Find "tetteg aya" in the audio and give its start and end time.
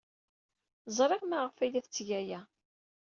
1.85-2.41